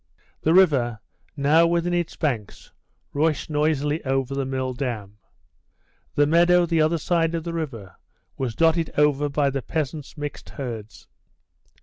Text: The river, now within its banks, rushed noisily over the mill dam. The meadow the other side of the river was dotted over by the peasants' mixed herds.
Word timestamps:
The 0.41 0.55
river, 0.55 0.99
now 1.37 1.67
within 1.67 1.93
its 1.93 2.15
banks, 2.15 2.71
rushed 3.13 3.51
noisily 3.51 4.03
over 4.03 4.33
the 4.33 4.47
mill 4.47 4.73
dam. 4.73 5.19
The 6.15 6.25
meadow 6.25 6.65
the 6.65 6.81
other 6.81 6.97
side 6.97 7.35
of 7.35 7.43
the 7.43 7.53
river 7.53 7.97
was 8.35 8.55
dotted 8.55 8.89
over 8.97 9.29
by 9.29 9.51
the 9.51 9.61
peasants' 9.61 10.17
mixed 10.17 10.49
herds. 10.49 11.07